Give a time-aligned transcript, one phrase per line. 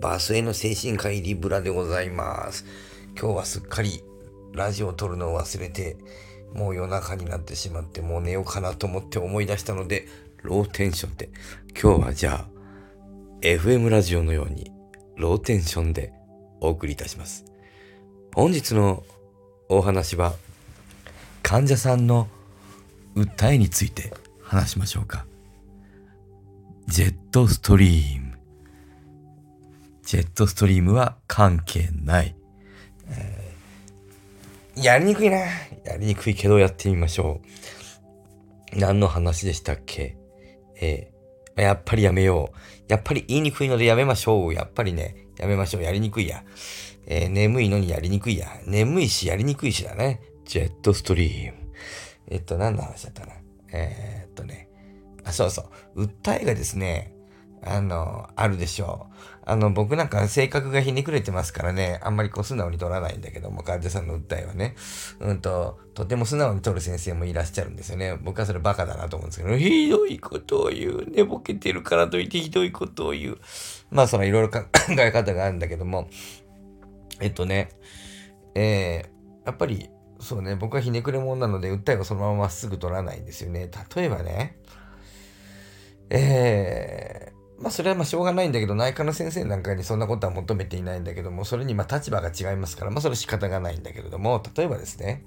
[0.00, 2.64] バスへの精神科医リブラでございます。
[3.18, 4.02] 今日はすっかり
[4.52, 5.96] ラジオを撮るのを忘れて、
[6.54, 10.06] もう夜中になってしまって、もう寝ようかなと思って思い出したので、
[10.42, 11.30] ローテンションで。
[11.80, 12.48] 今日はじゃあ、
[13.40, 14.70] FM ラジオのように、
[15.16, 16.12] ローテンションで
[16.60, 17.44] お送りいたします。
[18.34, 19.04] 本日の
[19.68, 20.34] お話は、
[21.42, 22.28] 患者さんの
[23.16, 24.12] 訴えについて
[24.42, 25.26] 話しましょうか。
[26.86, 28.27] ジェットストリーム。
[30.08, 32.34] ジェットストリームは関係ない。
[33.10, 35.36] えーやりにくいな。
[35.36, 37.42] やりにくいけどやってみましょ
[38.74, 38.78] う。
[38.78, 40.16] 何の話でしたっけ？
[40.80, 42.58] えーやっぱりやめよう。
[42.88, 44.54] やっぱり言いにくいのでやめましょう。
[44.54, 45.82] やっぱりね、やめましょう。
[45.82, 46.42] やりにくいや。
[47.04, 48.48] えー眠いのにやりにくいや。
[48.64, 50.22] 眠いしやりにくいしだね。
[50.46, 51.58] ジェットストリーム。
[52.28, 53.34] えっと、何の話だったかな？
[53.74, 54.70] えーっとね。
[55.24, 56.04] あ、そうそう。
[56.04, 57.12] 訴えがですね、
[57.62, 59.14] あの、あるでしょう。
[59.48, 64.76] あの、僕なんか性格がひねくれてますからね、あんまりこう素直に取らないんだけども、患者さんの訴えはね、
[65.20, 68.18] うんと、とても素直に取る先生もいらっしゃるんですよね。
[68.22, 71.06] 僕はそれバカだなと思うんですけど、ひどいことを言う。
[71.10, 73.38] 寝ぼけてるからといってひどいことを言う。
[73.90, 74.60] まあ、そのいろいろ考
[74.98, 76.10] え方があるんだけども、
[77.20, 77.70] えっとね、
[78.54, 79.88] えー、やっぱり、
[80.20, 83.70] そうね、僕はひねくれ者なので、訴えをそのまままっすぐ取らないんですよね。
[83.96, 84.58] 例えばね、
[86.10, 87.27] えー、
[87.60, 95.24] まあそれはまあしょうがないんだけど、内科の先生なんかにそんなことは求めていないんだけども、それにまあ立場が違いますから、まあそれは仕方がないんだけれども、例えばですね、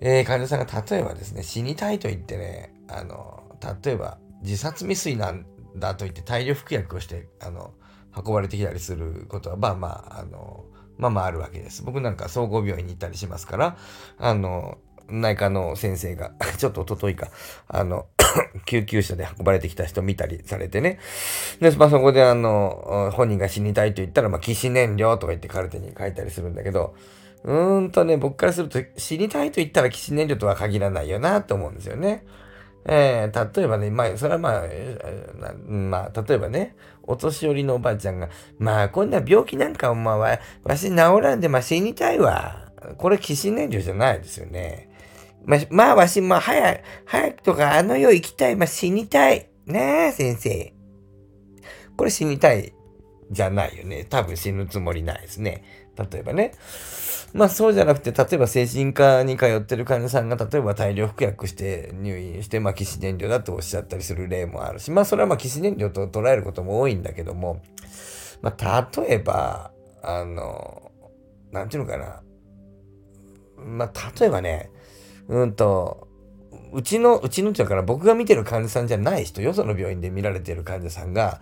[0.00, 3.44] えー、患者さんが例えばですね、死にたいと言ってね、あの、
[3.84, 7.72] 例えば自殺未遂なんだと言って大量服薬をして、あの、
[8.14, 10.64] 運ばれてきたりすることは、まあまあ、あの、
[10.98, 11.82] まあまああるわけです。
[11.82, 13.76] 僕なんか総合病院に行ったりしますから、
[14.18, 17.30] あの、内科の先生が、 ちょっと一昨日か、
[17.68, 18.06] あの、
[18.66, 20.98] 救急車で運ばれてきた人見たりされてね。
[21.60, 26.94] で、まあそこであの、本人が死にたいと言ったら、まあ、起死燃料とか言ってカルテに書いたりするんだけど、
[27.44, 32.24] うーんとね、僕からすると死にたいと言ったら起死燃料とは限らないよなと思うんですよね。
[32.88, 34.62] えー、例えばね、まあ、それはまあ、
[35.68, 42.70] まあ、例えばね、お年寄りのおばあちゃんが、まあ、こんな病気なんかお前は、わし治らんで、まあ、死にたいわ。
[42.98, 44.88] これ、起死燃料じゃないですよね。
[45.46, 49.48] まあ、まあ、わし、まあ、早く、早くとか、あの世行きたい、まあ、死にたい。
[49.66, 50.72] ねえ、先生。
[51.96, 52.74] これ死にたい
[53.30, 54.04] じゃないよね。
[54.04, 55.64] 多分死ぬつもりないですね。
[55.96, 56.52] 例えばね。
[57.32, 67.62] まあそうじゃなくて、例えば精神科に通ってる患者さんが、例えば大量服薬して入院して、まあ、起死燃料だとおっしゃったりする例もあるし、まあそれはまあ起死燃料と捉えることも多いんだけども、
[68.42, 70.92] まあ例えば、あの、
[71.50, 72.22] なんていうのかな。
[73.58, 74.70] まあ例えばね、
[75.28, 76.08] うんと、
[76.72, 81.40] うちの、うちのっていうから僕が見てる患者さんじゃない人、よその病院で見られてる患者さんが、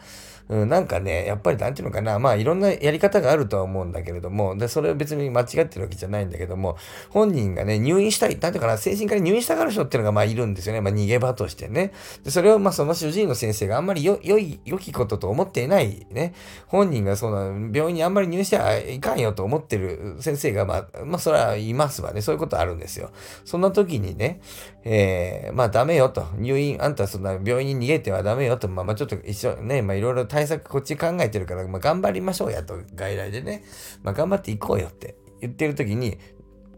[0.49, 6.77] うん、なんかね、やっぱりなんていうのかな、まあいろんなやり方があるとは思うんだけれども、で、それは別に間違ってるわけじゃないんだけども、
[7.10, 10.81] 本人がね、入院したい、なんていうかな、精神科に入院したがる人っていうのがまあいるんですよね。
[10.81, 11.93] まあ逃げ場としてね。
[12.25, 16.34] で、それをまあその主治医の先生があんまりよ、良い、良きことと思っていないね。
[16.66, 22.21] 本人がその病院にあんまり入院してはいかんよと思ってる先生がまあ、まあそれはいますわね。
[22.21, 23.11] そういうことあるんですよ。
[23.44, 24.41] そんな時にね、
[24.84, 26.26] えー、まあダメよと。
[26.37, 28.69] 入院、あんたそんな病院に逃げてはダメよと。
[28.69, 32.77] まあまあちょっと一緒ね、まあいろいろ対策こっち考えてるから、まあ頑張りましょうやと。
[32.97, 33.62] 外来でね。
[34.03, 36.19] まあ頑張っていこうよって言ってる時に、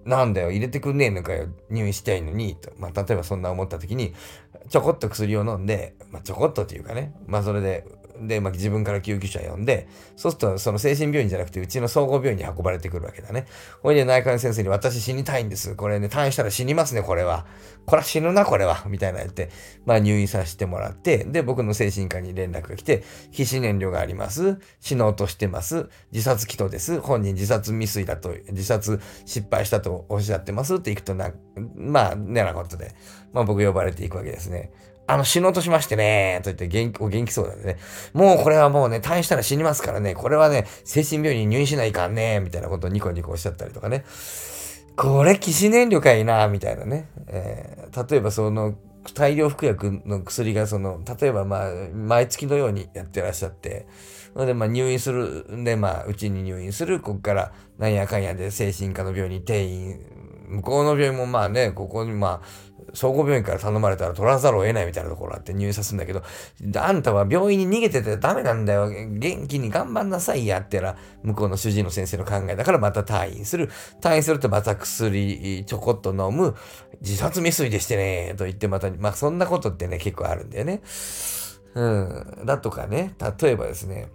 [0.04, 2.70] なんだよ、入れてくんねえのかよ、入院したいのに、と。
[2.76, 4.12] まあ、例えばそんな思った時に、
[4.68, 7.86] ちょこっと薬を飲んで、まあ、ちょこっとというかね、まあ、それで、
[8.20, 13.46] で、まあ、自分から救急車呼んで、そうすると、その精神病院じゃなくて、うちの総合病院に運ばれてくるわけだね。
[13.82, 15.74] ほいで、内科の先生に、私死にたいんです。
[15.74, 17.46] これね、退院したら死にますね、これは。
[17.86, 18.84] これは死ぬな、これは。
[18.86, 19.50] みたいな言って、
[19.84, 24.58] まあ、入院させてもらって、で、僕の精神科に連絡が来て、起死燃料があります。
[24.80, 25.88] 死のうとしてます。
[26.12, 27.00] 自殺祈祷です。
[27.00, 31.32] 本人自殺未遂だと、自殺失敗したとおっしゃってますって行くとな、
[31.76, 32.94] まあ、ねなことで、
[33.32, 34.70] まあ僕呼ばれていくわけですね。
[35.06, 37.76] あの、死のうとしましてね、と言って元気、お元気そうだね。
[38.12, 44.04] もうこれはもうね、退院したら死にますからね、これはね、精神病院に入院しないかんね、みたいなことをニコニコおっしゃったりとかね。
[44.96, 47.08] これ、起死燃料かいな、みたいなね。
[47.28, 48.74] えー例えばその、
[49.14, 53.86] 大量服薬の薬がその、例えばまあ、毎月のようにやってらっしゃって、
[54.34, 59.98] それでまあ入院する、んでまあ、うちに入院する、ここからなんやかんやで精神科の病院に転院、
[60.48, 66.22] 向こうの病院もまあね、ここにまあ、総合病院から頼まれたら取らざるを得ないみたいなところあって入院さすんだけど、
[66.76, 68.88] あんたは病院に逃げててダメなんだよ。
[68.88, 73.70] 元気に頑張んなさいやってら、向こうの主治医の先生の考えだからまた退院する。
[74.00, 76.54] 退院するとまた薬ちょこっと飲む。
[77.00, 80.80] 自殺未遂でしてね、と言ってまた、まあそんなことってね、結構あるんだよね。
[81.74, 82.42] うん。
[82.46, 84.08] だとかね、例えばですね、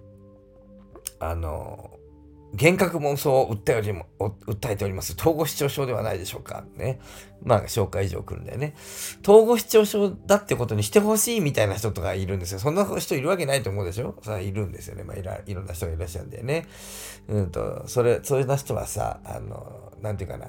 [1.19, 1.90] あの、
[2.53, 5.15] 幻覚妄想を訴えおりも訴えております。
[5.17, 6.65] 統合失調症ではないでしょうか。
[6.75, 6.99] ね。
[7.43, 8.75] まあ、紹介状来るんだよね。
[9.23, 12.59] 統合失調症だってことにしてほしいみたいな人とかいるんですよ。
[12.59, 14.15] そんな人いるわけないと思うでしょ？
[14.21, 15.03] さあ、いるんですよね。
[15.03, 16.67] まあいら、いろんな人がいらっしゃるんだよね。
[17.29, 20.47] うんと、それ、そういう人はさ、あの、なんていうかな。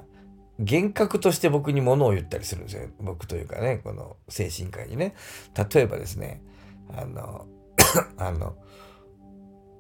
[0.59, 2.89] 幻覚として僕に物を言ったりするんですよ。
[3.01, 5.15] 僕というかね、この精神科医にね。
[5.73, 6.43] 例えばですね、
[6.95, 7.47] あの、
[8.19, 8.55] あの、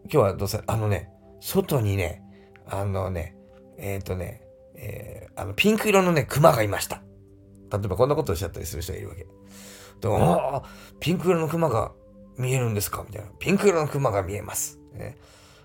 [0.04, 1.11] 今日はどうせ、あのね、
[1.42, 2.22] 外にね、
[2.66, 3.36] あのね、
[3.76, 4.42] えっ、ー、とね、
[4.76, 7.02] えー、あの、ピンク色のね、熊がいました。
[7.72, 9.26] 例えばこんなことをおっしゃったりする人がいるわけ。
[10.00, 10.62] でああ、
[11.00, 11.92] ピンク色の熊が
[12.36, 13.04] 見えるんですか？
[13.06, 13.30] みたいな。
[13.38, 14.78] ピンク色の熊が見えます。
[14.94, 15.16] ね、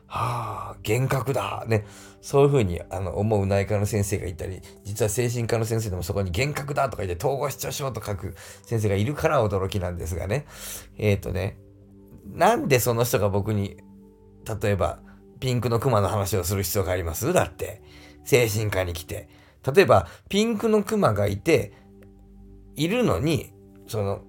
[0.08, 1.64] はあ、幻覚だ。
[1.68, 1.86] ね。
[2.22, 10.46] そういうふうにあの思う内科の先生がいたり、実は精神科の先生でもそこに幻覚だとか言って統合失調症と書く先生がいるから驚きなんですがね。
[10.98, 11.58] えっ、ー、とね、
[12.26, 13.78] なんでその人が僕に、
[14.62, 15.00] 例えば、
[15.40, 17.32] ピンクのクマの話をする必要があります？
[17.34, 17.82] だって。
[18.24, 19.30] 精神科に来て。
[19.74, 21.74] 例えば、ピンクのクマがいて、
[22.76, 23.54] いるのに、
[23.88, 24.22] その、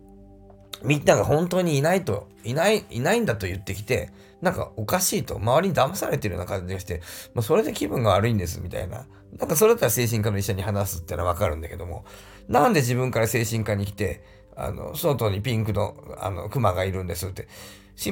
[0.82, 4.10] みんなが本当にいないと、いない、いないんだと言ってきて、
[4.40, 7.02] なんかおかしいと、周りに騙されてるような感じがして、
[7.34, 9.06] まあ、それで気分が悪いんです、みたいな。
[9.36, 12.04] なんかそれだったら精神科の医者に話すってのはわかるんだけども、
[12.48, 14.22] なんで自分から精神科に来て、
[14.56, 17.48] あの、外にピンクの、あの、クマがいるんですって。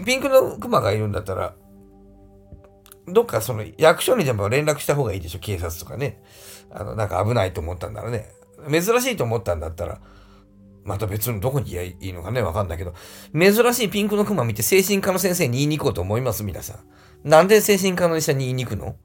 [0.05, 1.55] ピンクのクマがいるんだったら、
[3.09, 6.23] どっかその役所にでも連絡した方がいいでしょ、警察とかね。
[6.71, 8.31] あの、なんか危ないと思ったんならね。
[8.71, 10.01] 珍しいと思ったんだったら、
[10.85, 12.95] また別のどこに言えばいいのかね、わかんないけど、
[13.33, 17.29] 珍しいピンクのクマ見て精神科の先生に言いに行こうと思います、皆さん。
[17.29, 18.97] なんで精神科の医者に言いに行くの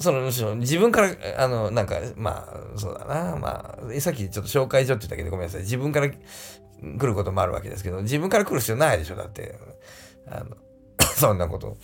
[0.00, 0.22] その、
[0.56, 5.62] 自分から、あの、なんか、まあ、そうだな、まあ、さっきちょっと紹介所って言ったけど、ごめんなさい。
[5.62, 6.16] 自分から来
[7.06, 9.58] ることもあるわけですけど、自分から来る必要ないでしょ、だって。
[10.28, 10.56] あの、
[11.20, 11.76] そんなこと。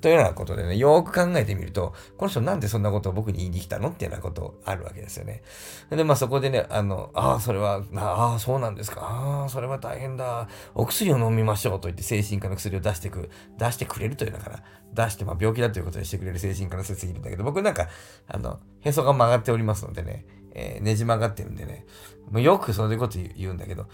[0.00, 5.42] というようなことでね、よく考えてみると、この人なんでそんなことを僕に言いに来たのっていうようなことあるわけですよね。
[5.90, 9.00] で、まあそこでね、あの、ああ、それは、ああ、そうなんですか。
[9.02, 10.48] ああ、それは大変だ。
[10.74, 14.62] お薬を飲みましょうと言って精神科の薬を出してく、出してくれるというのかな。
[14.92, 17.88] 出して、まあ病気だということにしてくれる精神科の先生いるんだけど、僕なんか、
[18.28, 21.86] あの、へそが曲がっておりますのでね、えー、ねじ曲がってるんでね、
[22.30, 23.86] もうよくそういうこと言うんだけど、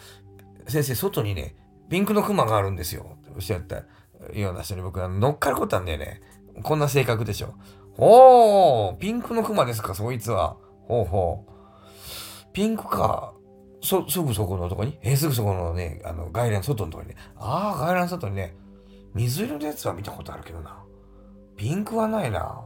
[0.66, 1.56] 先生、外にね、
[1.88, 3.16] ピンクのクマがあるんですよ。
[3.22, 3.84] っておっしゃった。
[4.34, 6.20] ような人に僕は乗っかることなんだよね。
[6.62, 7.54] こんな性格でしょ。
[7.96, 10.56] おー、ピンクのクマですか、そいつは。
[10.82, 11.50] ほうほう。
[12.52, 13.34] ピンクか。
[13.80, 14.98] そ、すぐそこのとこに？
[15.02, 17.16] えー、すぐそこのね、あの、外来の外のとこにね。
[17.36, 18.56] ああ、外来の外にね、
[19.14, 20.82] 水色のやつは見たことあるけどな。
[21.56, 22.60] ピンクはないな。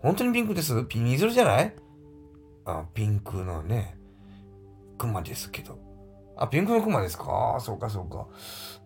[0.00, 0.84] 本当にピンクです？
[0.86, 1.74] ピ水色じゃない？
[2.66, 3.96] あ、ピンクのね、
[4.98, 5.78] クマですけど。
[6.36, 7.58] あ、ピンクのクマですか？
[7.60, 8.26] そうかそうか。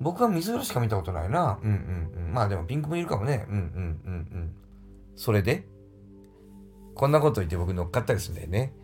[0.00, 1.59] 僕は水色しか見たことないな。
[1.62, 1.71] うん
[2.15, 2.33] うんうん。
[2.33, 3.47] まあでもピンクもいるかもね。
[3.49, 4.55] うんうんうんうん。
[5.17, 5.67] それで？
[6.95, 8.75] こんなこと言って僕乗っかったりするんだよね。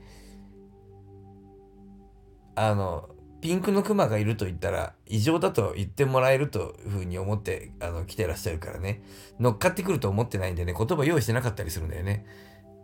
[2.56, 3.08] あの、
[3.40, 9.02] ピンクのクマがいると言ったら異常だと言ってもらえるというふうに思ってあの来てらっしゃるからね。
[9.38, 12.24] 乗っかってくると思ってないんでね、言葉用意してなかったりするんだよね。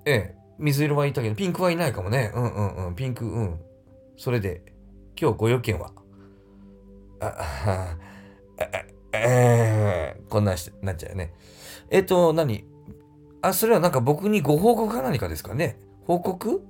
[0.05, 2.33] ええ、水色はいたけど、ピンクはいないかもね。
[2.35, 3.61] うんうんうん、ピンク、うん。
[4.17, 4.70] それで、
[5.21, 5.93] 今日ご用件は？
[7.21, 7.37] あ、
[8.57, 8.67] あ
[9.13, 11.35] えー、こんなしなっちゃうよね。
[11.91, 12.65] えっ、と、何？
[13.43, 15.79] あ、それはなんか僕にご報告か何かですかね？
[16.07, 16.63] 報告？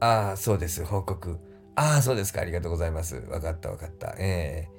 [0.00, 1.38] ああ、そうです、報告。
[1.74, 3.16] ああ、そうですか、ありがとうございます。
[3.28, 4.14] わかったわかった。
[4.18, 4.70] ええ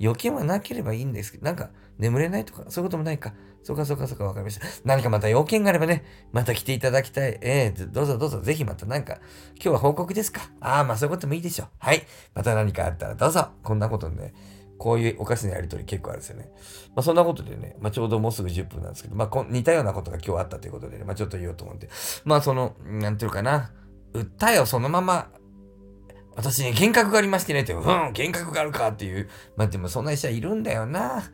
[0.00, 3.34] ー、余計はなければいいんですけど、なんか眠れないとか、そういうこともないか。
[3.64, 4.66] そうかそうかそうか、わかりました。
[4.84, 7.38] 何かまた要件があればね、また来ていただきたい。
[7.42, 9.18] ええー、どうぞどうぞ、ぜひまたなんか、
[9.56, 10.42] 今日は報告ですか？
[10.60, 11.68] ああ、まあそういうこともいいでしょう。
[11.78, 12.06] はい。
[12.34, 13.48] また何かあったらどうぞ。
[13.62, 14.32] こんなことね、
[14.78, 16.50] こういうお菓子のやりとり結構あるんですよね。
[16.94, 21.88] まあそんなことでね、まあちょうどもうすぐ10分なんですけど、まあ似たようなことが今日あったということでね、まあちょっと言おうと思って。
[22.24, 23.72] まあその、なんていうかな、
[24.14, 25.28] 訴えをそのまま、
[26.36, 31.24] 私に幻覚がありましてねって、うん、幻覚があるかっていう、まあでもそんな医者いるんだよな。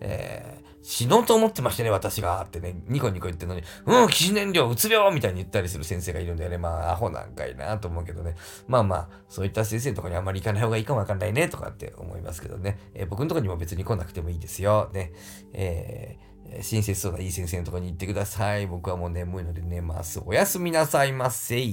[0.00, 2.42] えー、死のうと思ってましたね、私が。
[2.42, 6.58] ってね、ニコニコ言ってるのに、うん、起死燃料、うつ病みたいに言ったりする先生がいるんだよね。
[6.58, 8.34] まあ、アホなんかいなと思うけどね。
[8.66, 12.78] まあまあ、そういった先生のとかにあんまり行かない方がいいかもわかんないね、とかって思いますけどね。
[12.94, 14.90] えー、僕のとこにも別に来なくてもいいですよ。
[14.92, 15.12] ね。
[15.52, 18.66] えー、親切そうないい先生のとこに行ってください。
[18.66, 20.20] 僕はもう眠いので寝ます。
[20.24, 21.64] おやすみなさいませ。